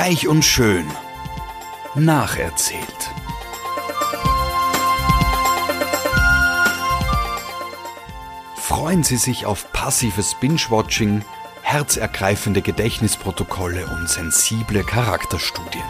[0.00, 0.86] Reich und schön.
[1.96, 3.10] Nacherzählt.
[8.54, 11.24] Freuen Sie sich auf passives Binge-Watching,
[11.62, 15.82] herzergreifende Gedächtnisprotokolle und sensible Charakterstudien.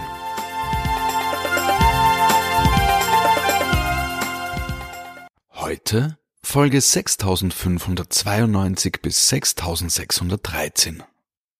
[5.53, 11.03] Heute Folge 6592 bis 6613.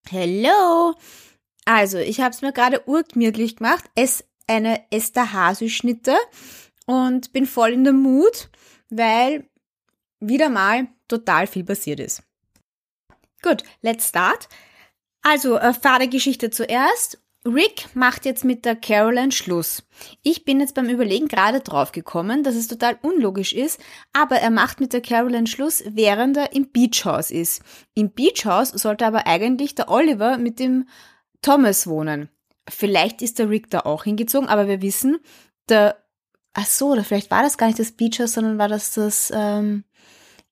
[0.09, 0.95] Hello!
[1.71, 6.15] Also, ich habe es mir gerade urgemütlich gemacht, esse eine Esterhazy-Schnitte
[6.87, 8.49] und bin voll in der Mut,
[8.89, 9.47] weil
[10.19, 12.23] wieder mal total viel passiert ist.
[13.43, 14.49] Gut, let's start.
[15.21, 17.21] Also, äh, Vatergeschichte zuerst.
[17.45, 19.83] Rick macht jetzt mit der Caroline Schluss.
[20.23, 23.79] Ich bin jetzt beim Überlegen gerade drauf gekommen, dass es total unlogisch ist,
[24.11, 27.61] aber er macht mit der Caroline Schluss, während er im Beach House ist.
[27.93, 30.87] Im Beach House sollte aber eigentlich der Oliver mit dem
[31.41, 32.29] Thomas wohnen.
[32.69, 35.19] Vielleicht ist der Rick da auch hingezogen, aber wir wissen,
[35.69, 35.97] der,
[36.53, 39.31] ach so, oder vielleicht war das gar nicht das Beach House, sondern war das das,
[39.35, 39.83] ähm,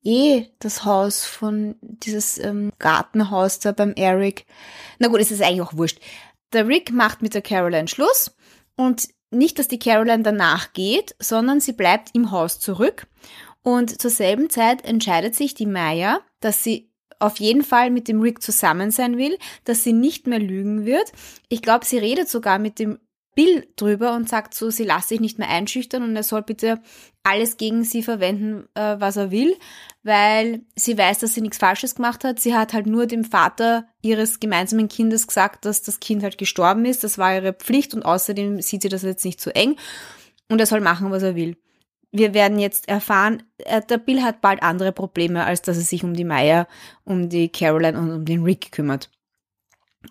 [0.03, 4.45] eh das Haus von dieses ähm, Gartenhaus da beim Eric.
[4.99, 5.99] Na gut, ist es eigentlich auch wurscht.
[6.53, 8.35] Der Rick macht mit der Caroline Schluss
[8.75, 13.08] und nicht, dass die Caroline danach geht, sondern sie bleibt im Haus zurück.
[13.61, 18.21] Und zur selben Zeit entscheidet sich die Maya, dass sie auf jeden Fall mit dem
[18.21, 21.11] Rick zusammen sein will, dass sie nicht mehr lügen wird.
[21.49, 22.99] Ich glaube, sie redet sogar mit dem
[23.37, 26.81] Bill drüber und sagt so, sie lasse sich nicht mehr einschüchtern und er soll bitte
[27.21, 29.55] alles gegen sie verwenden, äh, was er will,
[30.01, 32.39] weil sie weiß, dass sie nichts Falsches gemacht hat.
[32.39, 36.85] Sie hat halt nur dem Vater ihres gemeinsamen Kindes gesagt, dass das Kind halt gestorben
[36.85, 37.03] ist.
[37.03, 39.75] Das war ihre Pflicht und außerdem sieht sie das jetzt nicht so eng
[40.49, 41.57] und er soll machen, was er will.
[42.11, 46.03] Wir werden jetzt erfahren, äh, der Bill hat bald andere Probleme, als dass er sich
[46.03, 46.67] um die Maya,
[47.03, 49.09] um die Caroline und um den Rick kümmert.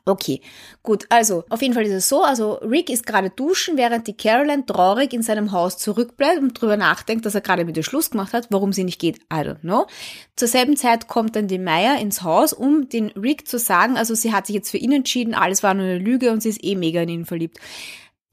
[0.04, 0.40] Okay,
[0.82, 4.16] gut, also auf jeden Fall ist es so, also Rick ist gerade duschen, während die
[4.16, 8.10] Caroline traurig in seinem Haus zurückbleibt und drüber nachdenkt, dass er gerade mit ihr Schluss
[8.10, 9.86] gemacht hat, warum sie nicht geht, I don't know.
[10.34, 14.14] Zur selben Zeit kommt dann die Maya ins Haus, um den Rick zu sagen, also
[14.14, 16.62] sie hat sich jetzt für ihn entschieden, alles war nur eine Lüge und sie ist
[16.62, 17.58] eh mega in ihn verliebt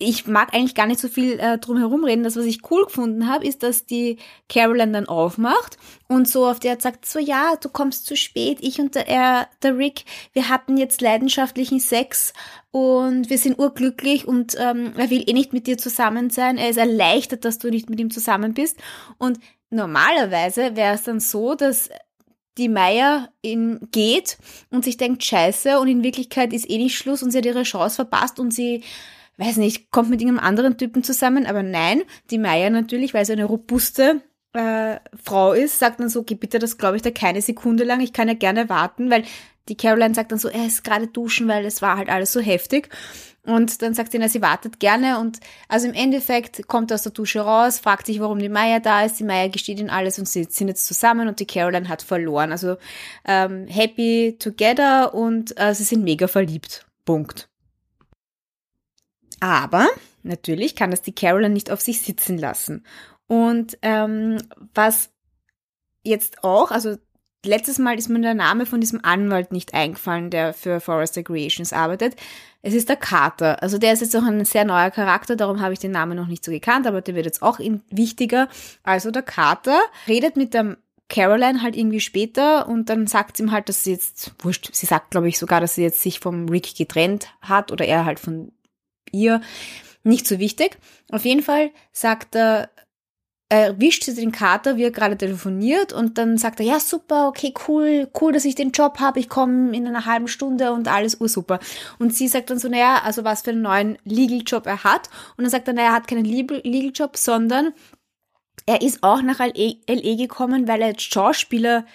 [0.04, 2.24] ich mag eigentlich gar nicht so viel äh, drum herum reden.
[2.24, 4.18] Das, was ich cool gefunden habe, ist, dass die
[4.50, 5.78] Caroline dann aufmacht
[6.08, 9.46] und so auf der sagt, so ja, du kommst zu spät, ich und der, äh,
[9.62, 12.34] der Rick, wir hatten jetzt leidenschaftlichen Sex
[12.72, 16.58] und wir sind urglücklich und ähm, er will eh nicht mit dir zusammen sein.
[16.58, 18.78] Er ist erleichtert, dass du nicht mit ihm zusammen bist.
[19.18, 21.90] Und normalerweise wäre es dann so, dass
[22.58, 24.38] die Meier in, geht
[24.70, 27.64] und sich denkt, scheiße, und in Wirklichkeit ist eh nicht Schluss und sie hat ihre
[27.64, 28.84] Chance verpasst und sie
[29.38, 33.34] weiß nicht, kommt mit irgendeinem anderen Typen zusammen, aber nein, die Maya natürlich, weil sie
[33.34, 34.22] eine robuste
[34.54, 38.02] äh, Frau ist, sagt dann so, geh bitte das glaube ich da keine Sekunde lang,
[38.02, 39.24] ich kann ja gerne warten, weil
[39.70, 42.42] die Caroline sagt dann so, er ist gerade duschen, weil es war halt alles so
[42.42, 42.90] heftig.
[43.46, 47.04] Und dann sagt sie, na, sie wartet gerne und also im Endeffekt kommt er aus
[47.04, 49.20] der Dusche raus, fragt sich, warum die Maya da ist.
[49.20, 52.54] Die Maya gesteht ihm alles und sie sind jetzt zusammen und die Caroline hat verloren.
[52.54, 52.78] Also
[53.26, 56.86] ähm, happy together und äh, sie sind mega verliebt.
[57.04, 57.50] Punkt.
[59.44, 59.90] Aber
[60.24, 62.86] natürlich kann das die Caroline nicht auf sich sitzen lassen.
[63.28, 64.38] Und ähm,
[64.74, 65.10] was
[66.02, 66.96] jetzt auch, also
[67.46, 71.74] letztes Mal ist mir der Name von diesem Anwalt nicht eingefallen, der für Forrester Creations
[71.74, 72.16] arbeitet.
[72.62, 73.62] Es ist der Carter.
[73.62, 76.28] Also der ist jetzt auch ein sehr neuer Charakter, darum habe ich den Namen noch
[76.28, 78.48] nicht so gekannt, aber der wird jetzt auch wichtiger.
[78.84, 79.78] Also der Carter
[80.08, 80.78] redet mit der
[81.10, 84.86] Caroline halt irgendwie später und dann sagt sie ihm halt, dass sie jetzt, wurscht, sie
[84.86, 88.22] sagt glaube ich sogar, dass sie jetzt sich vom Rick getrennt hat oder er halt
[88.22, 88.54] von
[89.14, 89.42] ihr
[90.04, 90.78] nicht so wichtig.
[91.12, 92.70] Auf jeden Fall sagt er,
[93.50, 97.28] er wischt sie den Kater, wie er gerade telefoniert und dann sagt er, ja super,
[97.28, 100.88] okay, cool, cool, dass ich den Job habe, ich komme in einer halben Stunde und
[100.88, 101.60] alles ursuper.
[102.00, 105.10] Und sie sagt dann so, naja, also was für einen neuen Legal-Job er hat.
[105.38, 107.74] Und dann sagt er, naja, er hat keinen Legal-Job, sondern
[108.66, 111.86] er ist auch nach LE gekommen, weil er jetzt Schauspieler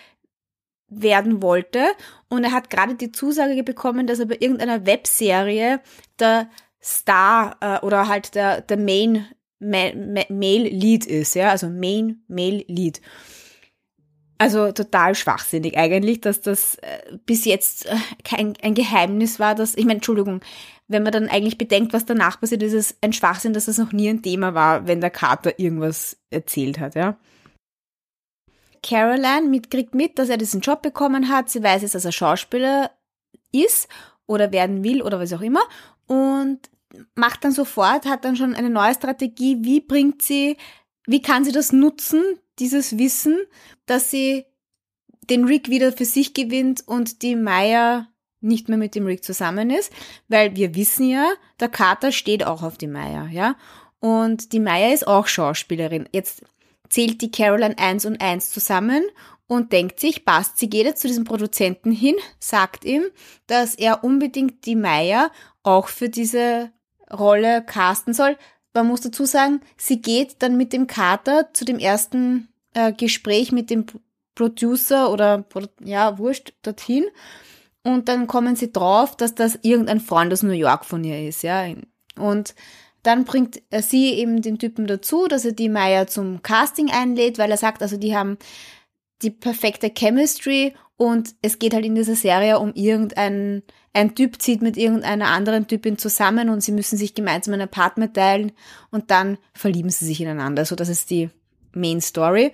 [0.91, 1.85] werden wollte
[2.29, 5.81] und er hat gerade die Zusage bekommen, dass er bei irgendeiner Webserie
[6.19, 6.49] der
[6.83, 9.27] Star äh, oder halt der, der Main
[9.61, 13.01] Ma Ma Male Lead ist, ja, also Main Male Lead.
[14.41, 19.75] Also total schwachsinnig eigentlich, dass das äh, bis jetzt äh, kein ein Geheimnis war, dass,
[19.75, 20.41] ich meine, Entschuldigung,
[20.87, 23.93] wenn man dann eigentlich bedenkt, was danach passiert, ist es ein Schwachsinn, dass das noch
[23.93, 27.17] nie ein Thema war, wenn der Kater irgendwas erzählt hat, ja.
[28.81, 31.51] Caroline mit, kriegt mit, dass er diesen Job bekommen hat.
[31.51, 32.93] Sie weiß jetzt, dass er Schauspieler
[33.51, 33.89] ist
[34.27, 35.63] oder werden will oder was auch immer
[36.09, 36.59] und
[37.15, 40.57] macht dann sofort, hat dann schon eine neue Strategie, wie bringt sie,
[41.07, 42.23] wie kann sie das nutzen,
[42.59, 43.39] dieses Wissen,
[43.87, 44.45] dass sie
[45.31, 48.09] den Rick wieder für sich gewinnt und die Maya
[48.41, 49.93] nicht mehr mit dem Rick zusammen ist,
[50.29, 51.29] weil wir wissen ja,
[51.61, 53.57] der Kater steht auch auf die Maya, ja.
[54.01, 56.09] Und die Maya ist auch Schauspielerin.
[56.13, 56.43] Jetzt
[56.89, 59.03] zählt die Caroline eins und eins zusammen
[59.49, 63.03] und denkt sich, passt, sie geht jetzt zu diesem Produzenten hin, sagt ihm,
[63.49, 65.31] dass er unbedingt die Maya
[65.65, 66.71] auch für diese
[67.13, 68.37] Rolle casten soll.
[68.75, 73.51] Man muss dazu sagen, sie geht dann mit dem Kater zu dem ersten äh, Gespräch
[73.51, 73.87] mit dem
[74.35, 75.45] Producer oder
[75.83, 77.07] ja, wurscht, dorthin.
[77.83, 81.43] Und dann kommen sie drauf, dass das irgendein Freund aus New York von ihr ist,
[81.43, 81.65] ja.
[82.17, 82.55] Und
[83.03, 87.51] dann bringt sie eben den Typen dazu, dass er die Maya zum Casting einlädt, weil
[87.51, 88.37] er sagt, also die haben
[89.23, 93.63] die perfekte Chemistry und es geht halt in dieser Serie um irgendein
[93.95, 98.15] ein Typ zieht mit irgendeiner anderen Typin zusammen und sie müssen sich gemeinsam ein Apartment
[98.15, 98.53] teilen
[98.91, 100.65] und dann verlieben sie sich ineinander.
[100.65, 101.31] So, das ist die
[101.73, 102.53] Main Story.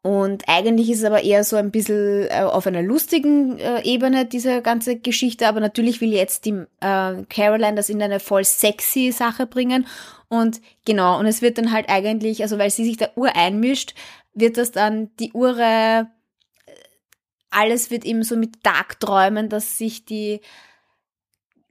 [0.00, 4.24] Und eigentlich ist es aber eher so ein bisschen äh, auf einer lustigen äh, Ebene,
[4.24, 5.46] diese ganze Geschichte.
[5.48, 9.86] Aber natürlich will jetzt die äh, Caroline das in eine voll sexy Sache bringen.
[10.28, 13.94] Und genau, und es wird dann halt eigentlich, also weil sie sich da Uhr einmischt,
[14.40, 16.08] wird das dann die Ure,
[17.50, 20.40] alles wird eben so mit Tagträumen, dass sich die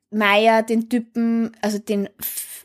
[0.09, 2.09] Meier den Typen, also den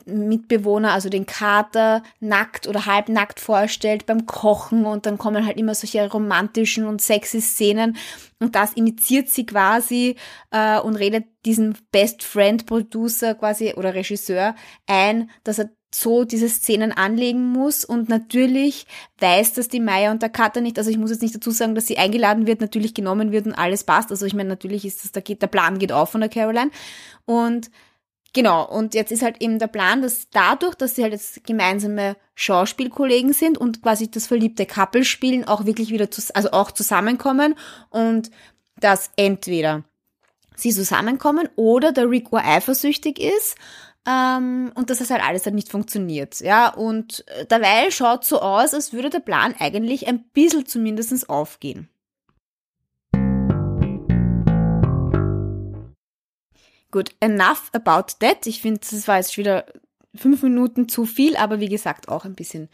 [0.05, 5.75] Mitbewohner, also den Kater, nackt oder halbnackt vorstellt beim Kochen und dann kommen halt immer
[5.75, 7.97] solche romantischen und sexy Szenen
[8.39, 10.15] und das initiiert sie quasi
[10.51, 14.55] äh, und redet diesen Best Friend Producer quasi oder Regisseur
[14.87, 18.87] ein, dass er so diese Szenen anlegen muss und natürlich
[19.19, 20.77] weiß das die Maya und der Cutter nicht.
[20.77, 23.53] Also ich muss jetzt nicht dazu sagen, dass sie eingeladen wird, natürlich genommen wird und
[23.53, 24.09] alles passt.
[24.09, 26.71] Also ich meine, natürlich ist das, da geht, der Plan geht auf von der Caroline
[27.25, 27.69] und
[28.35, 32.15] Genau, und jetzt ist halt eben der Plan, dass dadurch, dass sie halt jetzt gemeinsame
[32.33, 37.53] Schauspielkollegen sind und quasi das verliebte Couple spielen, auch wirklich wieder, zu, also auch zusammenkommen
[37.91, 38.31] und
[38.79, 39.83] dass entweder
[40.55, 43.55] sie zusammenkommen oder der Rick eifersüchtig ist
[44.07, 46.39] ähm, und dass das halt alles dann nicht funktioniert.
[46.41, 51.29] Ja, und äh, dabei schaut so aus, als würde der Plan eigentlich ein bisschen zumindest
[51.29, 51.89] aufgehen.
[56.91, 58.45] Gut, enough about that.
[58.45, 59.65] Ich finde, das war jetzt wieder
[60.15, 62.69] fünf Minuten zu viel, aber wie gesagt auch ein bisschen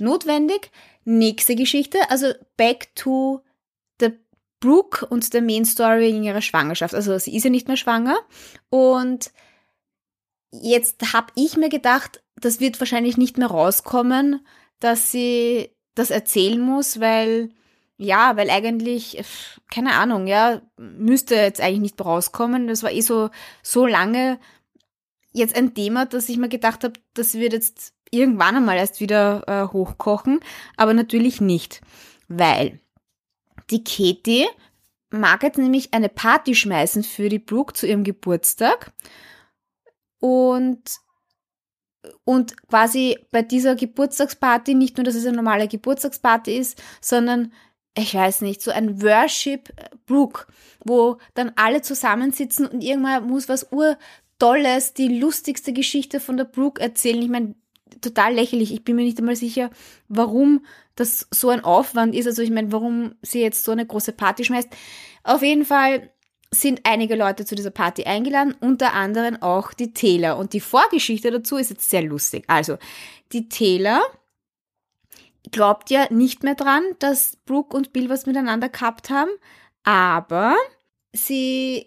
[0.00, 0.72] notwendig.
[1.04, 3.42] Nächste Geschichte, also back to
[4.00, 4.10] the
[4.58, 6.94] Brooke und der Main Story in ihrer Schwangerschaft.
[6.94, 8.18] Also sie ist ja nicht mehr schwanger
[8.70, 9.30] und
[10.52, 14.44] Jetzt habe ich mir gedacht, das wird wahrscheinlich nicht mehr rauskommen,
[14.80, 17.50] dass sie das erzählen muss, weil
[17.96, 19.22] ja, weil eigentlich
[19.70, 22.66] keine Ahnung, ja, müsste jetzt eigentlich nicht rauskommen.
[22.66, 23.30] Das war eh so
[23.62, 24.38] so lange
[25.32, 29.44] jetzt ein Thema, dass ich mir gedacht habe, das wird jetzt irgendwann einmal erst wieder
[29.46, 30.40] äh, hochkochen,
[30.76, 31.80] aber natürlich nicht,
[32.28, 32.80] weil
[33.70, 34.46] die Katie
[35.10, 38.92] mag jetzt nämlich eine Party schmeißen für die Brooke zu ihrem Geburtstag
[40.20, 40.80] und
[42.24, 47.52] und quasi bei dieser Geburtstagsparty nicht nur, dass es eine normale Geburtstagsparty ist, sondern
[47.96, 49.68] ich weiß nicht, so ein Worship
[50.06, 50.46] Brook,
[50.84, 56.80] wo dann alle zusammensitzen und irgendwann muss was urtolles, die lustigste Geschichte von der Brooke
[56.80, 57.20] erzählen.
[57.20, 57.54] Ich meine,
[58.00, 58.72] total lächerlich.
[58.72, 59.70] Ich bin mir nicht einmal sicher,
[60.08, 60.64] warum
[60.94, 62.26] das so ein Aufwand ist.
[62.26, 64.68] Also ich meine, warum sie jetzt so eine große Party schmeißt.
[65.24, 66.10] Auf jeden Fall
[66.52, 70.36] sind einige Leute zu dieser Party eingeladen, unter anderem auch die Taylor.
[70.36, 72.44] Und die Vorgeschichte dazu ist jetzt sehr lustig.
[72.48, 72.76] Also,
[73.32, 74.00] die Taylor
[75.52, 79.30] glaubt ja nicht mehr dran, dass Brooke und Bill was miteinander gehabt haben,
[79.84, 80.56] aber
[81.12, 81.86] sie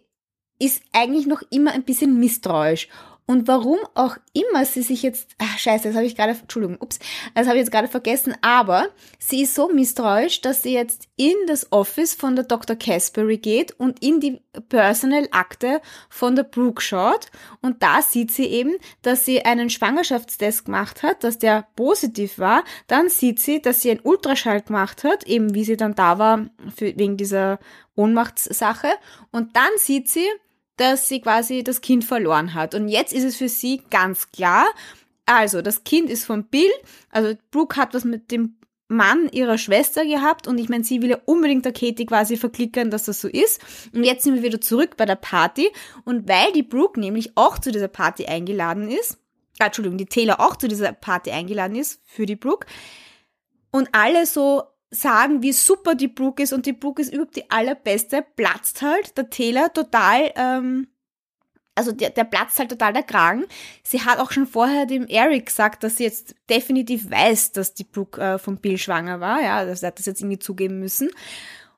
[0.60, 2.88] ist eigentlich noch immer ein bisschen misstrauisch
[3.26, 7.00] und warum auch immer sie sich jetzt, ach scheiße, das habe ich gerade, Entschuldigung, ups,
[7.36, 11.36] das habe ich jetzt gerade vergessen, aber sie ist so misstrauisch, dass sie jetzt in
[11.48, 12.76] das Office von der Dr.
[12.76, 17.28] Caspery geht und in die Personal-Akte von der Brooke schaut
[17.62, 22.64] und da sieht sie eben, dass sie einen Schwangerschaftstest gemacht hat, dass der positiv war,
[22.88, 26.48] dann sieht sie, dass sie einen Ultraschall gemacht hat, eben wie sie dann da war
[26.76, 27.60] für, wegen dieser
[27.96, 28.90] Ohnmachtssache
[29.32, 30.28] und dann sieht sie,
[30.78, 32.76] dass sie quasi das Kind verloren hat.
[32.76, 34.66] Und jetzt ist es für sie ganz klar,
[35.26, 36.72] also das Kind ist von Bill,
[37.10, 38.58] also Brooke hat was mit dem
[38.90, 42.92] Mann ihrer Schwester gehabt und ich meine, sie will ja unbedingt der Katie quasi verklickern,
[42.92, 43.62] dass das so ist.
[43.94, 45.70] Und jetzt sind wir wieder zurück bei der Party
[46.06, 49.18] und weil die Brooke nämlich auch zu dieser Party eingeladen ist,
[49.60, 52.68] ah, Entschuldigung, die Taylor auch zu dieser Party eingeladen ist für die Brooke
[53.72, 57.50] und alle so sagen, wie super die Brooke ist und die Brooke ist überhaupt die
[57.50, 60.88] allerbeste, platzt halt der Taylor total, ähm,
[61.76, 63.46] also der, der platzt halt total der Kragen.
[63.84, 67.84] Sie hat auch schon vorher dem Eric gesagt, dass sie jetzt definitiv weiß, dass die
[67.84, 71.10] Brooke äh, von Bill schwanger war, ja, also sie hat das jetzt irgendwie zugeben müssen.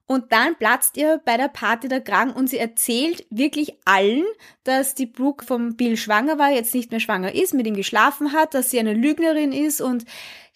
[0.07, 4.23] Und dann platzt ihr bei der Party der Kragen und sie erzählt wirklich allen,
[4.63, 8.31] dass die Brooke vom Bill schwanger war, jetzt nicht mehr schwanger ist, mit ihm geschlafen
[8.31, 10.05] hat, dass sie eine Lügnerin ist und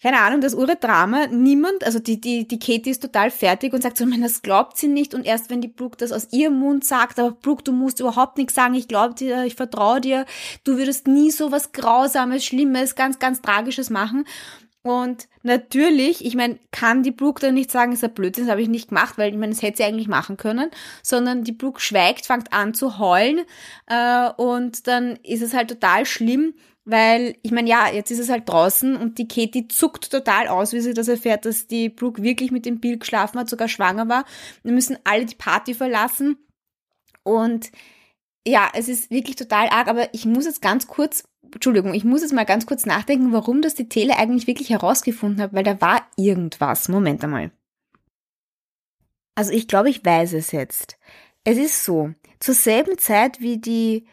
[0.02, 1.26] keine Ahnung, das Ure-Drama.
[1.26, 4.78] Niemand, also die, die, die Katie ist total fertig und sagt so, man, das glaubt
[4.78, 5.12] sie nicht.
[5.12, 8.38] Und erst wenn die Brooke das aus ihrem Mund sagt, aber Brooke, du musst überhaupt
[8.38, 10.24] nichts sagen, ich glaube dir, ich vertraue dir,
[10.64, 14.24] du würdest nie so was Grausames, Schlimmes, ganz, ganz Tragisches machen.
[14.82, 18.62] Und natürlich, ich meine, kann die Brooke dann nicht sagen, ist ein Blödsinn, das habe
[18.62, 20.70] ich nicht gemacht, weil ich meine, das hätte sie eigentlich machen können,
[21.02, 23.44] sondern die Brooke schweigt, fängt an zu heulen
[23.86, 26.54] äh, und dann ist es halt total schlimm,
[26.86, 30.72] weil ich meine, ja, jetzt ist es halt draußen und die Katie zuckt total aus,
[30.72, 34.08] wie sie das erfährt, dass die Brooke wirklich mit dem Bill geschlafen hat, sogar schwanger
[34.08, 34.24] war.
[34.62, 36.38] Wir müssen alle die Party verlassen
[37.22, 37.70] und
[38.46, 42.22] ja, es ist wirklich total arg, aber ich muss jetzt ganz kurz Entschuldigung, ich muss
[42.22, 45.80] jetzt mal ganz kurz nachdenken, warum das die Tele eigentlich wirklich herausgefunden hat, weil da
[45.80, 46.88] war irgendwas.
[46.88, 47.50] Moment einmal.
[49.34, 50.98] Also ich glaube, ich weiß es jetzt.
[51.44, 54.06] Es ist so, zur selben Zeit wie die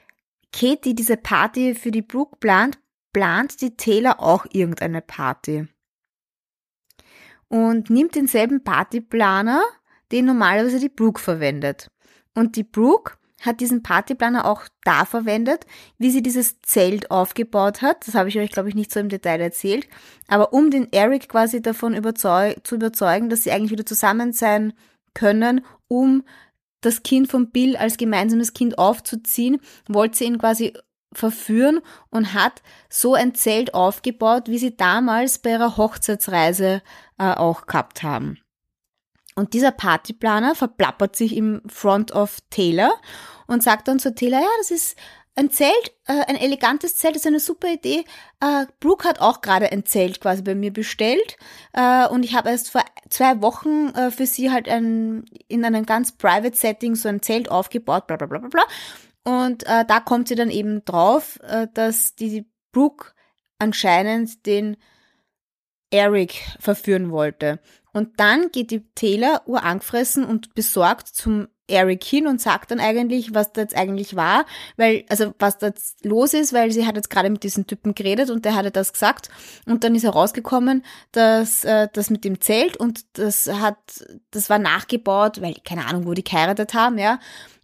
[0.54, 2.80] Katie diese Party für die Brooke plant,
[3.14, 5.68] plant die Taylor auch irgendeine Party.
[7.50, 9.64] Und nimmt denselben Partyplaner,
[10.12, 11.90] den normalerweise die Brooke verwendet.
[12.34, 15.66] Und die Brooke hat diesen Partyplaner auch da verwendet,
[15.98, 18.08] wie sie dieses Zelt aufgebaut hat.
[18.08, 19.88] Das habe ich euch, glaube ich, nicht so im Detail erzählt.
[20.28, 24.74] Aber um den Eric quasi davon überzeug zu überzeugen, dass sie eigentlich wieder zusammen sein
[25.14, 26.24] können, um
[26.82, 30.74] das Kind von Bill als gemeinsames Kind aufzuziehen, wollte sie ihn quasi
[31.14, 36.82] verführen und hat so ein Zelt aufgebaut, wie sie damals bei ihrer Hochzeitsreise
[37.18, 38.40] äh, auch gehabt haben.
[39.38, 42.92] Und dieser Partyplaner verplappert sich im Front of Taylor
[43.46, 44.98] und sagt dann zu Taylor, ja, das ist
[45.36, 48.04] ein Zelt, äh, ein elegantes Zelt, das ist eine super Idee.
[48.40, 51.38] Äh, Brooke hat auch gerade ein Zelt quasi bei mir bestellt
[51.74, 55.86] äh, und ich habe erst vor zwei Wochen äh, für sie halt ein, in einem
[55.86, 58.64] ganz private Setting so ein Zelt aufgebaut, bla bla bla bla bla.
[59.24, 63.12] Und äh, da kommt sie dann eben drauf, äh, dass die Brooke
[63.60, 64.78] anscheinend den
[65.92, 67.60] Eric verführen wollte.
[67.94, 73.34] Und dann geht die Taylor urangefressen und besorgt zum Eric hin und sagt dann eigentlich,
[73.34, 74.46] was da jetzt eigentlich war,
[74.78, 77.94] weil, also was da jetzt los ist, weil sie hat jetzt gerade mit diesem Typen
[77.94, 79.30] geredet und der hatte das gesagt
[79.66, 83.78] und dann ist herausgekommen, dass äh, das mit dem Zelt und das hat,
[84.32, 87.20] das war nachgebaut, weil, keine Ahnung, wo die geheiratet haben, ja.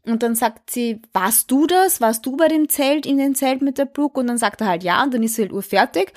[0.05, 2.01] Und dann sagt sie, warst du das?
[2.01, 4.19] Warst du bei dem Zelt, in dem Zelt mit der Brooke?
[4.19, 6.11] Und dann sagt er halt ja und dann ist sie halt urfertig.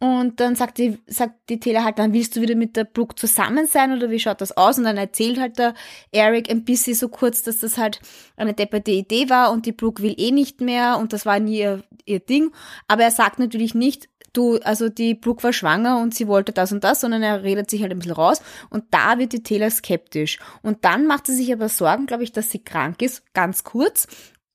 [0.00, 3.14] Und dann sagt die, sagt die Taylor halt, dann willst du wieder mit der Brooke
[3.14, 4.76] zusammen sein oder wie schaut das aus?
[4.76, 5.72] Und dann erzählt halt der
[6.10, 8.00] Eric ein bisschen so kurz, dass das halt
[8.36, 11.60] eine depperte Idee war und die Brooke will eh nicht mehr und das war nie
[11.60, 12.50] ihr, ihr Ding.
[12.86, 16.72] Aber er sagt natürlich nicht, du, also die Brooke war schwanger und sie wollte das
[16.72, 19.70] und das, sondern er redet sich halt ein bisschen raus und da wird die Taylor
[19.70, 20.38] skeptisch.
[20.62, 24.06] Und dann macht sie sich aber Sorgen, glaube ich, dass sie krank ist, ganz kurz.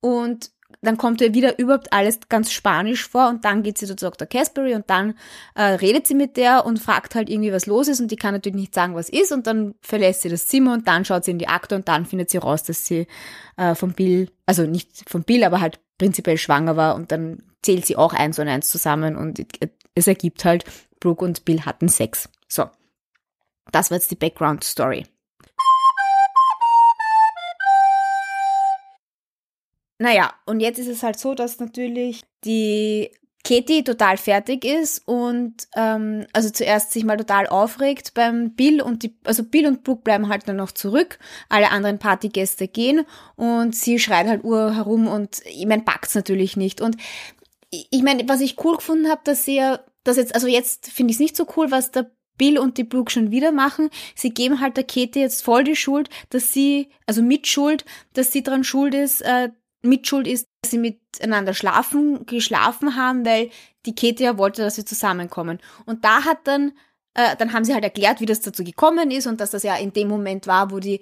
[0.01, 3.95] Und dann kommt ihr wieder überhaupt alles ganz spanisch vor und dann geht sie zu
[3.95, 4.27] Dr.
[4.27, 5.15] Caspery und dann
[5.55, 8.33] äh, redet sie mit der und fragt halt irgendwie, was los ist und die kann
[8.33, 11.31] natürlich nicht sagen, was ist und dann verlässt sie das Zimmer und dann schaut sie
[11.31, 13.07] in die Akte und dann findet sie raus, dass sie
[13.57, 17.85] äh, von Bill, also nicht von Bill, aber halt prinzipiell schwanger war und dann zählt
[17.85, 19.45] sie auch eins und eins zusammen und
[19.95, 20.63] es ergibt halt,
[20.99, 22.29] Brooke und Bill hatten Sex.
[22.47, 22.69] So.
[23.71, 25.05] Das war jetzt die Background Story.
[29.99, 33.11] Naja, und jetzt ist es halt so, dass natürlich die
[33.43, 39.03] Katie total fertig ist und ähm, also zuerst sich mal total aufregt beim Bill und
[39.03, 43.75] die, also Bill und Brooke bleiben halt dann noch zurück, alle anderen Partygäste gehen und
[43.75, 46.81] sie schreit halt Uhr herum und ich mein, packt's natürlich nicht.
[46.81, 46.97] Und
[47.71, 51.11] ich meine, was ich cool gefunden habe, dass sie ja, das jetzt, also jetzt finde
[51.11, 53.89] ich es nicht so cool, was der Bill und die Brooke schon wieder machen.
[54.15, 58.43] Sie geben halt der Katie jetzt voll die Schuld, dass sie, also Mitschuld, dass sie
[58.43, 59.49] dran schuld ist, äh,
[59.81, 63.49] Mitschuld ist, dass sie miteinander schlafen, geschlafen haben, weil
[63.85, 65.59] die Katie ja wollte, dass sie zusammenkommen.
[65.85, 66.73] Und da hat dann,
[67.13, 69.75] äh, dann haben sie halt erklärt, wie das dazu gekommen ist und dass das ja
[69.77, 70.99] in dem Moment war, wo die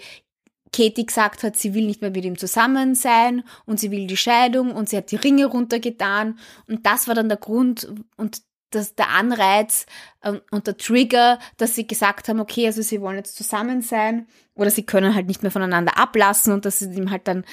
[0.72, 4.18] Katie gesagt hat, sie will nicht mehr mit ihm zusammen sein und sie will die
[4.18, 8.42] Scheidung und sie hat die Ringe runtergetan und das war dann der Grund und
[8.72, 9.86] das, der Anreiz
[10.24, 14.28] ähm, und der Trigger, dass sie gesagt haben, okay, also sie wollen jetzt zusammen sein
[14.56, 17.46] oder sie können halt nicht mehr voneinander ablassen und dass sie ihm halt dann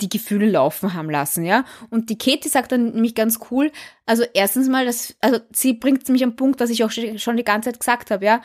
[0.00, 1.64] die Gefühle laufen haben lassen, ja.
[1.90, 3.70] Und die Katie sagt dann nämlich ganz cool,
[4.06, 7.44] also erstens mal, dass, also sie bringt mich am Punkt, was ich auch schon die
[7.44, 8.40] ganze Zeit gesagt habe, ja.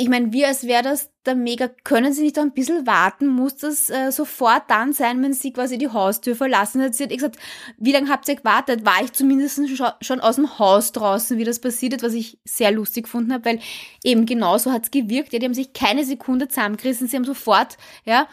[0.00, 3.26] ich meine, wie als wäre das der mega, können Sie nicht noch ein bisschen warten?
[3.26, 6.94] Muss das äh, sofort dann sein, wenn Sie quasi die Haustür verlassen hat?
[6.94, 7.36] Sie hat gesagt,
[7.78, 8.86] wie lange habt ihr gewartet?
[8.86, 9.60] War ich zumindest
[10.00, 13.44] schon, aus dem Haus draußen, wie das passiert ist, was ich sehr lustig gefunden habe,
[13.44, 13.60] weil
[14.04, 15.32] eben genauso hat's gewirkt.
[15.32, 18.28] Ja, die haben sich keine Sekunde zusammengerissen, sie haben sofort, ja,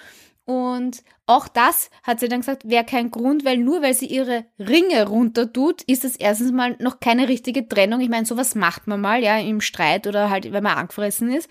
[0.46, 4.46] und auch das hat sie dann gesagt, wäre kein Grund, weil nur weil sie ihre
[4.60, 8.00] Ringe runter tut, ist das erstens mal noch keine richtige Trennung.
[8.00, 11.50] Ich meine, sowas macht man mal, ja, im Streit oder halt, wenn man angefressen ist.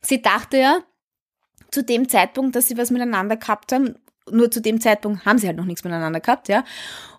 [0.00, 0.78] Sie dachte ja,
[1.72, 3.96] zu dem Zeitpunkt, dass sie was miteinander gehabt haben,
[4.30, 6.64] nur zu dem Zeitpunkt haben sie halt noch nichts miteinander gehabt, ja.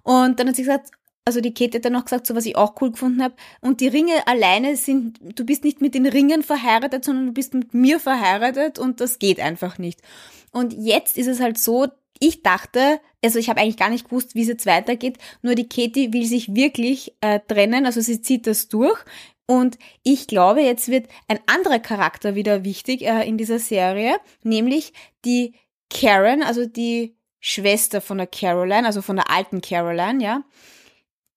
[0.03, 0.91] Und dann hat sie gesagt,
[1.25, 3.81] also die Kate hat dann noch gesagt, so was ich auch cool gefunden habe, und
[3.81, 7.73] die Ringe alleine sind, du bist nicht mit den Ringen verheiratet, sondern du bist mit
[7.73, 10.01] mir verheiratet und das geht einfach nicht.
[10.51, 11.87] Und jetzt ist es halt so,
[12.19, 15.69] ich dachte, also ich habe eigentlich gar nicht gewusst, wie es jetzt weitergeht, nur die
[15.69, 18.99] Katie will sich wirklich äh, trennen, also sie zieht das durch.
[19.45, 24.93] Und ich glaube, jetzt wird ein anderer Charakter wieder wichtig äh, in dieser Serie, nämlich
[25.25, 25.55] die
[25.89, 30.43] Karen, also die Schwester von der Caroline, also von der alten Caroline, ja,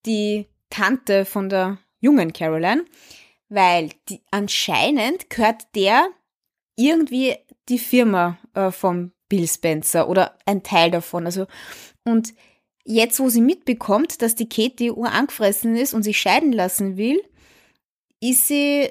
[0.04, 2.84] die Tante von der jungen Caroline,
[3.48, 6.08] weil die, anscheinend gehört der
[6.76, 7.36] irgendwie
[7.68, 11.26] die Firma äh, vom Bill Spencer oder ein Teil davon.
[11.26, 11.46] Also,
[12.04, 12.34] und
[12.84, 17.22] jetzt, wo sie mitbekommt, dass die Katie urangefressen ist und sich scheiden lassen will,
[18.20, 18.88] ist sie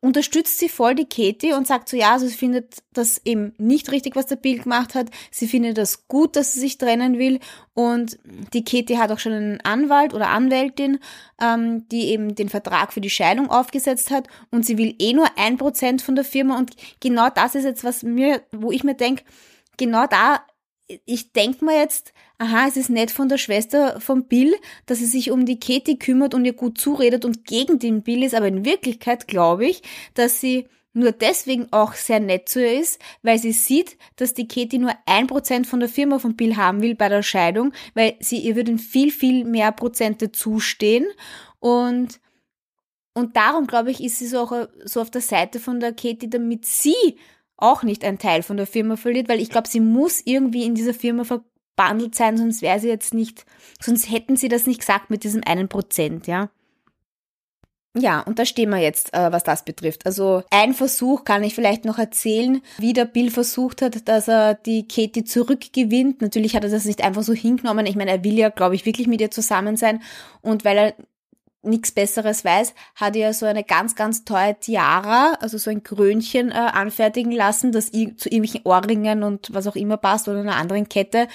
[0.00, 3.90] unterstützt sie voll die Katie und sagt so, ja, also sie findet das eben nicht
[3.90, 5.08] richtig, was der Bill gemacht hat.
[5.30, 7.40] Sie findet das gut, dass sie sich trennen will.
[7.74, 8.18] Und
[8.52, 10.98] die Katie hat auch schon einen Anwalt oder Anwältin,
[11.40, 14.28] ähm, die eben den Vertrag für die Scheidung aufgesetzt hat.
[14.50, 16.58] Und sie will eh nur ein Prozent von der Firma.
[16.58, 19.24] Und genau das ist jetzt was mir, wo ich mir denke,
[19.76, 20.40] genau da
[21.04, 24.54] ich denke mir jetzt, aha, es ist nett von der Schwester von Bill,
[24.86, 28.22] dass sie sich um die Katie kümmert und ihr gut zuredet und gegen den Bill
[28.22, 29.82] ist, aber in Wirklichkeit glaube ich,
[30.14, 34.48] dass sie nur deswegen auch sehr nett zu ihr ist, weil sie sieht, dass die
[34.48, 38.16] Katie nur ein Prozent von der Firma von Bill haben will bei der Scheidung, weil
[38.20, 41.06] sie ihr würden viel, viel mehr Prozente zustehen
[41.60, 42.20] und
[43.12, 46.30] und darum, glaube ich, ist sie so auch so auf der Seite von der Katie,
[46.30, 47.18] damit sie
[47.60, 50.74] auch nicht ein Teil von der Firma verliert, weil ich glaube, sie muss irgendwie in
[50.74, 53.44] dieser Firma verbandelt sein, sonst wäre sie jetzt nicht,
[53.80, 56.50] sonst hätten sie das nicht gesagt mit diesem einen Prozent, ja.
[57.96, 60.06] Ja, und da stehen wir jetzt, äh, was das betrifft.
[60.06, 64.54] Also ein Versuch kann ich vielleicht noch erzählen, wie der Bill versucht hat, dass er
[64.54, 66.22] die Katie zurückgewinnt.
[66.22, 67.86] Natürlich hat er das nicht einfach so hingenommen.
[67.86, 70.02] Ich meine, er will ja, glaube ich, wirklich mit ihr zusammen sein.
[70.40, 70.94] Und weil er
[71.62, 76.50] nichts Besseres weiß, hat er so eine ganz, ganz teure Tiara, also so ein Krönchen
[76.50, 80.88] äh, anfertigen lassen, das zu irgendwelchen Ohrringen und was auch immer passt oder einer anderen
[80.88, 81.28] Kette.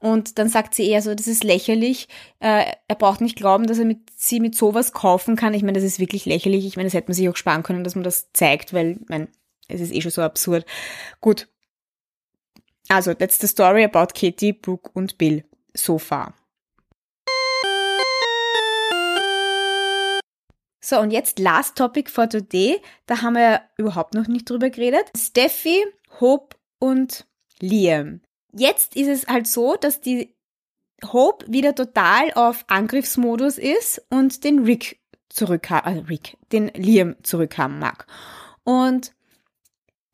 [0.00, 2.08] Und dann sagt sie eher so, das ist lächerlich.
[2.40, 5.54] Äh, er braucht nicht glauben, dass er mit, sie mit sowas kaufen kann.
[5.54, 6.66] Ich meine, das ist wirklich lächerlich.
[6.66, 9.08] Ich meine, das hätte man sich auch sparen können, dass man das zeigt, weil, ich
[9.08, 9.28] meine,
[9.68, 10.66] es ist eh schon so absurd.
[11.20, 11.48] Gut.
[12.88, 15.44] Also, that's the story about Katie, Brooke und Bill.
[15.74, 16.34] So far.
[20.88, 22.80] So, und jetzt last topic for today.
[23.04, 25.10] Da haben wir überhaupt noch nicht drüber geredet.
[25.14, 25.84] Steffi,
[26.18, 27.26] Hope und
[27.60, 28.22] Liam.
[28.54, 30.34] Jetzt ist es halt so, dass die
[31.12, 34.98] Hope wieder total auf Angriffsmodus ist und den Rick
[35.28, 38.06] zurückhaben, äh Rick, den Liam zurückhaben mag.
[38.64, 39.12] Und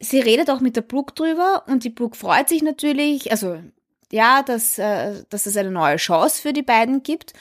[0.01, 3.63] sie redet auch mit der Brooke drüber und die Brooke freut sich natürlich, also
[4.11, 7.33] ja, dass, äh, dass es eine neue Chance für die beiden gibt.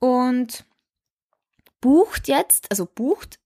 [0.00, 0.64] Und
[1.84, 3.38] bucht jetzt, also bucht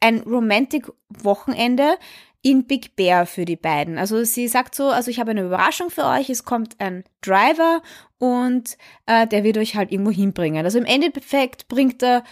[0.00, 1.98] ein Romantic-Wochenende
[2.40, 3.98] in Big Bear für die beiden.
[3.98, 7.82] Also sie sagt so, also ich habe eine Überraschung für euch, es kommt ein Driver
[8.16, 10.64] und äh, der wird euch halt irgendwo hinbringen.
[10.64, 12.24] Also im Endeffekt bringt er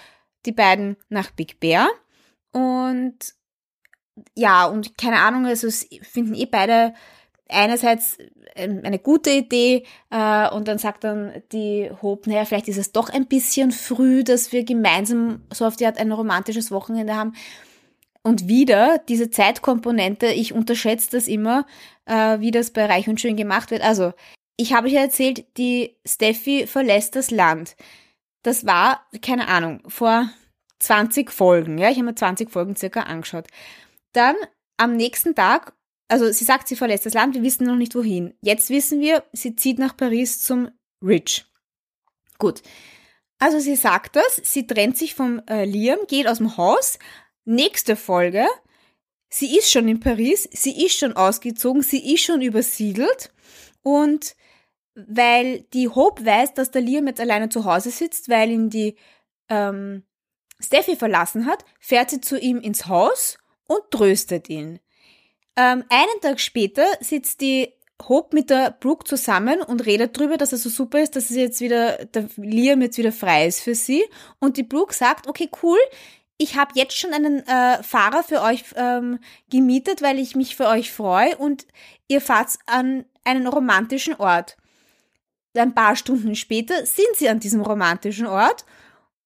[0.46, 1.90] die beiden nach Big Bear
[2.52, 3.18] und
[4.34, 6.94] ja, und keine Ahnung, also es finden eh beide
[7.48, 8.18] einerseits
[8.54, 12.92] ähm, eine gute Idee äh, und dann sagt dann die Hope, naja, vielleicht ist es
[12.92, 17.34] doch ein bisschen früh, dass wir gemeinsam so auf die Art ein romantisches Wochenende haben.
[18.22, 21.64] Und wieder diese Zeitkomponente, ich unterschätze das immer,
[22.06, 23.82] äh, wie das bei Reich und Schön gemacht wird.
[23.82, 24.12] Also,
[24.56, 27.76] ich habe euch ja erzählt, die Steffi verlässt das Land.
[28.42, 30.28] Das war, keine Ahnung, vor
[30.80, 31.78] 20 Folgen.
[31.78, 33.46] Ja, ich habe mir 20 Folgen circa angeschaut.
[34.12, 34.34] Dann
[34.76, 35.75] am nächsten Tag
[36.08, 38.34] also sie sagt, sie verlässt das Land, wir wissen noch nicht wohin.
[38.40, 40.70] Jetzt wissen wir, sie zieht nach Paris zum
[41.02, 41.46] Rich.
[42.38, 42.62] Gut.
[43.38, 46.98] Also sie sagt das, sie trennt sich vom äh, Liam, geht aus dem Haus.
[47.44, 48.46] Nächste Folge,
[49.28, 53.32] sie ist schon in Paris, sie ist schon ausgezogen, sie ist schon übersiedelt
[53.82, 54.34] und
[54.94, 58.96] weil die Hope weiß, dass der Liam jetzt alleine zu Hause sitzt, weil ihn die
[59.48, 60.04] ähm,
[60.58, 63.38] Steffi verlassen hat, fährt sie zu ihm ins Haus
[63.68, 64.80] und tröstet ihn.
[65.56, 67.72] Ähm, einen Tag später sitzt die
[68.08, 71.36] Hope mit der Brooke zusammen und redet drüber, dass es so super ist, dass es
[71.36, 74.04] jetzt wieder, der Liam jetzt wieder frei ist für sie.
[74.38, 75.78] Und die Brooke sagt, okay, cool,
[76.38, 79.18] ich habe jetzt schon einen äh, Fahrer für euch ähm,
[79.50, 81.66] gemietet, weil ich mich für euch freue und
[82.08, 84.56] ihr fahrt an einen romantischen Ort.
[85.54, 88.66] Ein paar Stunden später sind sie an diesem romantischen Ort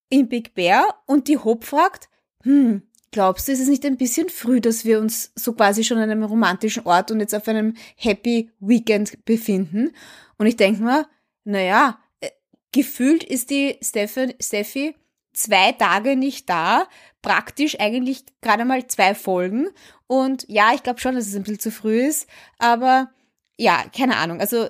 [0.08, 2.08] in Big Bear und die Hope fragt,
[2.44, 5.98] hm, glaubst du, ist es nicht ein bisschen früh, dass wir uns so quasi schon
[5.98, 9.92] an einem romantischen Ort und jetzt auf einem Happy Weekend befinden?
[10.38, 11.06] Und ich denke mir,
[11.44, 12.30] naja, äh,
[12.72, 14.94] gefühlt ist die Steffi,
[15.32, 16.86] zwei Tage nicht da,
[17.22, 19.68] praktisch eigentlich gerade mal zwei Folgen.
[20.06, 23.10] Und ja, ich glaube schon, dass es ein bisschen zu früh ist, aber
[23.56, 24.40] ja, keine Ahnung.
[24.40, 24.68] Also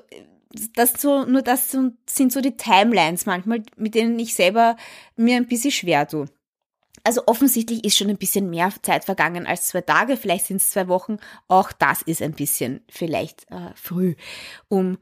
[0.75, 4.77] das so, nur das sind so die Timelines manchmal, mit denen ich selber
[5.17, 6.27] mir ein bisschen schwer tue.
[7.03, 10.71] Also offensichtlich ist schon ein bisschen mehr Zeit vergangen als zwei Tage, vielleicht sind es
[10.71, 11.19] zwei Wochen.
[11.49, 14.17] Auch das ist ein bisschen vielleicht äh, früh,
[14.69, 14.99] um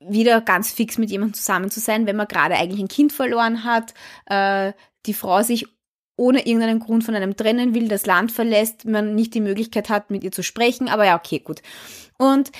[0.00, 3.64] wieder ganz fix mit jemandem zusammen zu sein, wenn man gerade eigentlich ein Kind verloren
[3.64, 3.94] hat,
[4.26, 4.72] äh,
[5.06, 5.66] die Frau sich
[6.16, 10.10] ohne irgendeinen Grund von einem trennen will, das Land verlässt, man nicht die Möglichkeit hat,
[10.10, 11.62] mit ihr zu sprechen, aber ja, okay, gut.
[12.18, 12.50] Und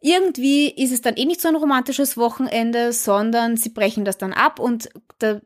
[0.00, 4.32] irgendwie ist es dann eh nicht so ein romantisches Wochenende, sondern sie brechen das dann
[4.32, 4.88] ab und
[5.20, 5.42] der,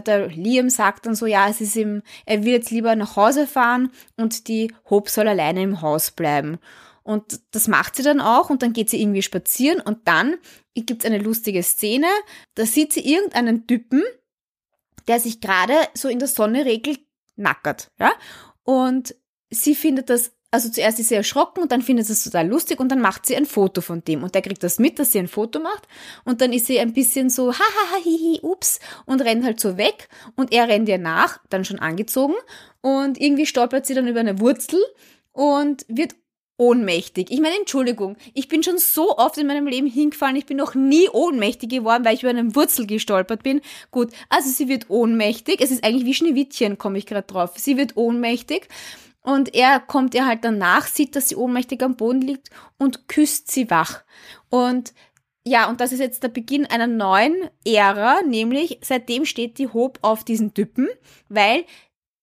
[0.00, 3.46] der, Liam sagt dann so, ja, es ist ihm, er will jetzt lieber nach Hause
[3.46, 6.58] fahren und die Hope soll alleine im Haus bleiben.
[7.02, 10.36] Und das macht sie dann auch und dann geht sie irgendwie spazieren und dann
[10.74, 12.08] gibt es eine lustige Szene,
[12.54, 14.02] da sieht sie irgendeinen Typen,
[15.06, 17.00] der sich gerade so in der Sonne regelt,
[17.36, 18.12] nackert, ja,
[18.64, 19.14] und
[19.50, 22.80] sie findet das also zuerst ist sie erschrocken und dann findet sie es total lustig
[22.80, 25.18] und dann macht sie ein Foto von dem und der kriegt das mit, dass sie
[25.18, 25.86] ein Foto macht
[26.24, 30.08] und dann ist sie ein bisschen so hahaha hihi ups und rennt halt so weg
[30.36, 32.34] und er rennt ihr nach, dann schon angezogen
[32.80, 34.80] und irgendwie stolpert sie dann über eine Wurzel
[35.32, 36.14] und wird
[36.58, 37.30] ohnmächtig.
[37.30, 40.74] Ich meine, Entschuldigung, ich bin schon so oft in meinem Leben hingefallen, ich bin noch
[40.74, 43.60] nie ohnmächtig geworden, weil ich über eine Wurzel gestolpert bin.
[43.90, 45.60] Gut, also sie wird ohnmächtig.
[45.60, 47.52] Es ist eigentlich wie Schneewittchen, komme ich gerade drauf.
[47.56, 48.68] Sie wird ohnmächtig
[49.26, 53.50] und er kommt ihr halt danach, sieht, dass sie ohnmächtig am Boden liegt und küsst
[53.50, 54.04] sie wach.
[54.50, 54.94] Und
[55.44, 57.34] ja, und das ist jetzt der Beginn einer neuen
[57.64, 60.88] Ära, nämlich seitdem steht die Hope auf diesen Typen,
[61.28, 61.64] weil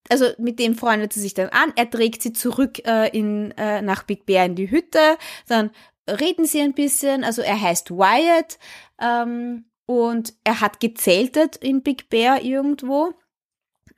[0.09, 3.81] also mit dem freundet sie sich dann an, er trägt sie zurück äh, in, äh,
[3.81, 5.71] nach Big Bear in die Hütte, dann
[6.09, 8.59] reden sie ein bisschen, also er heißt Wyatt
[9.01, 13.13] ähm, und er hat gezeltet in Big Bear irgendwo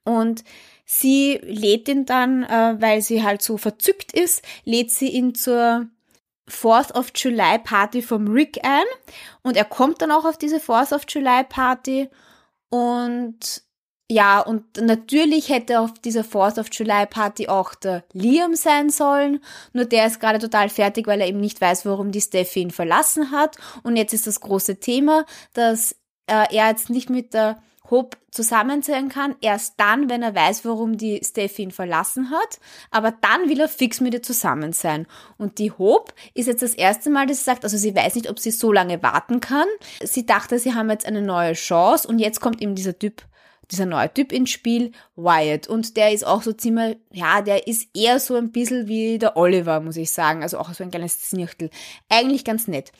[0.06, 0.44] und
[0.86, 5.88] Sie lädt ihn dann, äh, weil sie halt so verzückt ist, lädt sie ihn zur
[6.48, 8.86] Fourth of July Party vom Rick ein.
[9.42, 12.10] Und er kommt dann auch auf diese Fourth of July Party.
[12.70, 13.64] Und
[14.10, 19.40] ja, und natürlich hätte auf dieser Fourth of July Party auch der Liam sein sollen,
[19.74, 22.70] nur der ist gerade total fertig, weil er eben nicht weiß, warum die Steffi ihn
[22.70, 23.58] verlassen hat.
[23.82, 25.94] Und jetzt ist das große Thema, dass
[26.28, 27.58] äh, er jetzt nicht mit der
[27.90, 32.60] Hope zusammen sein kann, erst dann, wenn er weiß, warum die Steffi ihn verlassen hat,
[32.92, 35.08] aber dann will er fix mit ihr zusammen sein.
[35.38, 38.30] Und die Hope ist jetzt das erste Mal, dass sie sagt, also sie weiß nicht,
[38.30, 39.68] ob sie so lange warten kann.
[40.04, 43.24] Sie dachte, sie haben jetzt eine neue Chance und jetzt kommt eben dieser Typ,
[43.72, 45.68] dieser neue Typ ins Spiel, Wyatt.
[45.68, 49.38] Und der ist auch so ziemlich, ja, der ist eher so ein bisschen wie der
[49.38, 50.44] Oliver, muss ich sagen.
[50.44, 51.70] Also auch so ein kleines Znirchtel.
[52.10, 52.92] Eigentlich ganz nett.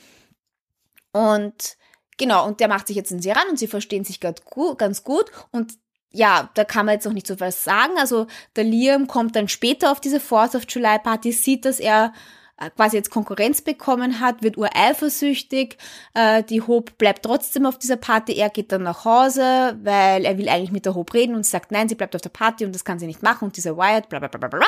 [1.12, 1.78] Und
[2.18, 5.32] Genau, und der macht sich jetzt in sie ran und sie verstehen sich ganz gut
[5.52, 5.74] und
[6.12, 7.98] ja, da kann man jetzt noch nicht so was sagen.
[7.98, 12.14] Also der Liam kommt dann später auf diese Fourth of July Party, sieht, dass er
[12.58, 15.78] äh, quasi jetzt Konkurrenz bekommen hat, wird ureifersüchtig.
[16.14, 18.34] Äh, die Hope bleibt trotzdem auf dieser Party.
[18.34, 21.72] Er geht dann nach Hause, weil er will eigentlich mit der Hope reden und sagt,
[21.72, 24.08] nein, sie bleibt auf der Party und das kann sie nicht machen und dieser Wyatt,
[24.08, 24.68] bla bla bla bla bla.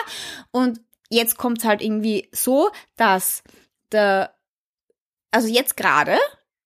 [0.51, 3.41] Und jetzt kommt es halt irgendwie so, dass
[3.93, 4.35] der,
[5.31, 6.17] also jetzt gerade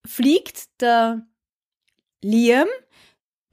[0.05, 1.25] fliegt der
[2.23, 2.67] Liam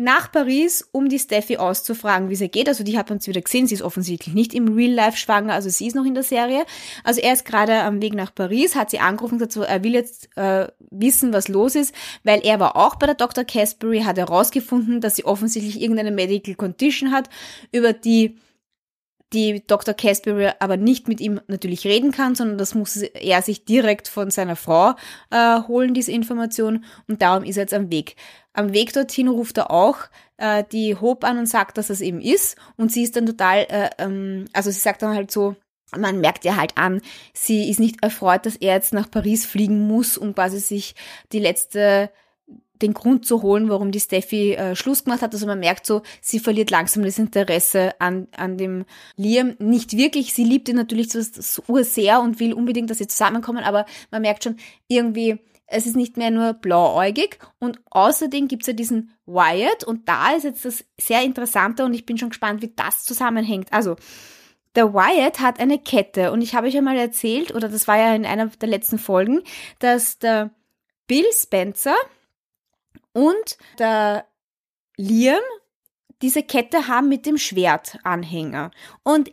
[0.00, 2.68] nach Paris, um die Steffi auszufragen, wie es ihr geht.
[2.68, 5.52] Also die hat man uns wieder gesehen, sie ist offensichtlich nicht im Real Life schwanger,
[5.52, 6.64] also sie ist noch in der Serie.
[7.02, 10.28] Also er ist gerade am Weg nach Paris, hat sie angerufen dazu, er will jetzt
[10.36, 13.42] äh, wissen, was los ist, weil er war auch bei der Dr.
[13.42, 17.28] Casbury, hat herausgefunden, dass sie offensichtlich irgendeine Medical Condition hat,
[17.72, 18.36] über die
[19.32, 19.94] die Dr.
[19.94, 24.30] Casbury aber nicht mit ihm natürlich reden kann, sondern das muss er sich direkt von
[24.30, 24.94] seiner Frau
[25.30, 26.84] äh, holen, diese Information.
[27.06, 28.16] Und darum ist er jetzt am Weg.
[28.52, 29.98] Am Weg dorthin ruft er auch
[30.38, 32.56] äh, die Hope an und sagt, dass das eben ist.
[32.76, 35.56] Und sie ist dann total, äh, ähm, also sie sagt dann halt so,
[35.96, 37.00] man merkt ihr halt an,
[37.32, 40.94] sie ist nicht erfreut, dass er jetzt nach Paris fliegen muss, um quasi sich
[41.32, 42.10] die letzte
[42.82, 45.34] den Grund zu holen, warum die Steffi äh, Schluss gemacht hat.
[45.34, 48.84] Also man merkt so, sie verliert langsam das Interesse an, an dem
[49.16, 49.54] Liam.
[49.58, 53.64] Nicht wirklich, sie liebt ihn natürlich so, so sehr und will unbedingt, dass sie zusammenkommen,
[53.64, 54.56] aber man merkt schon
[54.88, 55.38] irgendwie,
[55.68, 60.44] es ist nicht mehr nur blauäugig und außerdem gibt's ja diesen Wyatt und da ist
[60.44, 63.72] jetzt das sehr Interessante und ich bin schon gespannt, wie das zusammenhängt.
[63.72, 63.96] Also,
[64.74, 67.98] der Wyatt hat eine Kette und ich habe euch ja mal erzählt, oder das war
[67.98, 69.42] ja in einer der letzten Folgen,
[69.78, 70.50] dass der
[71.06, 71.94] Bill Spencer
[73.12, 74.26] und der
[74.96, 75.40] Liam
[76.22, 78.70] diese Kette haben mit dem Schwertanhänger.
[79.04, 79.30] Und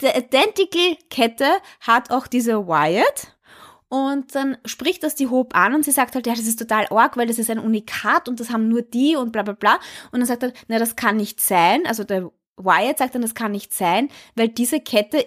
[0.00, 1.48] der Identical Kette
[1.80, 3.36] hat auch diese Wyatt
[3.88, 6.86] und dann spricht das die Hope an und sie sagt halt, ja, das ist total
[6.88, 9.74] arg, weil das ist ein Unikat und das haben nur die und bla bla bla.
[10.10, 11.84] Und dann sagt er, na, das kann nicht sein.
[11.86, 15.26] Also der Wyatt sagt dann, das kann nicht sein, weil diese Kette,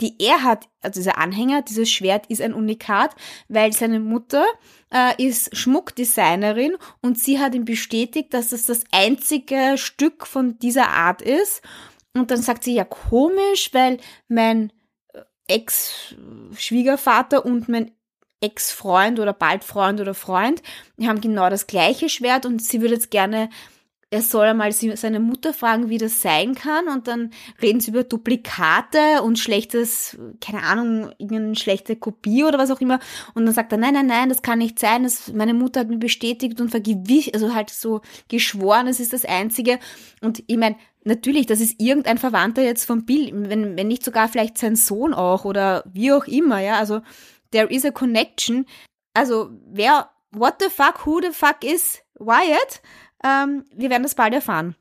[0.00, 3.14] die er hat, also dieser Anhänger, dieses Schwert ist ein Unikat,
[3.48, 4.44] weil seine Mutter
[4.92, 10.88] äh, ist Schmuckdesignerin und sie hat ihm bestätigt, dass das das einzige Stück von dieser
[10.88, 11.62] Art ist.
[12.14, 14.70] Und dann sagt sie, ja, komisch, weil mein
[15.12, 17.92] äh, Ex-Schwiegervater und mein
[18.40, 20.62] Ex-Freund oder bald Freund oder Freund,
[20.98, 23.48] die haben genau das gleiche Schwert und sie würde jetzt gerne,
[24.10, 28.04] er soll einmal seine Mutter fragen, wie das sein kann und dann reden sie über
[28.04, 33.00] Duplikate und schlechtes, keine Ahnung, irgendeine schlechte Kopie oder was auch immer
[33.34, 35.88] und dann sagt er, nein, nein, nein, das kann nicht sein, das, meine Mutter hat
[35.88, 39.78] mir bestätigt und vergewischt, also halt so geschworen, es ist das Einzige
[40.20, 40.76] und ich meine,
[41.08, 45.14] Natürlich, das ist irgendein Verwandter jetzt vom Bill, wenn, wenn nicht sogar vielleicht sein Sohn
[45.14, 47.00] auch oder wie auch immer, ja, also
[47.52, 48.66] there is a connection.
[49.14, 52.82] Also wer, what the fuck, who the fuck is Wyatt?
[53.26, 54.76] Ähm, wir werden das bald erfahren.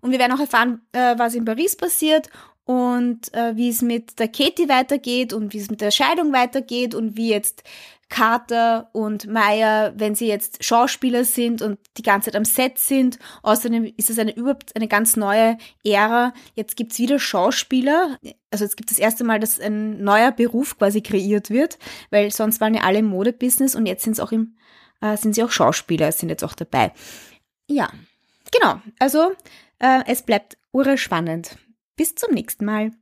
[0.00, 2.30] Und wir werden auch erfahren, äh, was in Paris passiert
[2.64, 6.94] und äh, wie es mit der Katie weitergeht und wie es mit der Scheidung weitergeht
[6.94, 7.62] und wie jetzt
[8.08, 13.18] Carter und Maya, wenn sie jetzt Schauspieler sind und die ganze Zeit am Set sind.
[13.42, 16.32] Außerdem ist es eine überhaupt eine ganz neue Ära.
[16.54, 18.18] Jetzt gibt's wieder Schauspieler.
[18.50, 21.78] Also jetzt gibt es das erste Mal, dass ein neuer Beruf quasi kreiert wird,
[22.10, 24.56] weil sonst waren ja alle im Modebusiness und jetzt sind es auch im,
[25.00, 26.92] äh, sind sie auch Schauspieler, sind jetzt auch dabei.
[27.68, 27.90] Ja,
[28.52, 28.80] genau.
[28.98, 29.32] Also
[29.78, 31.56] äh, es bleibt urspannend.
[31.96, 32.92] Bis zum nächsten Mal.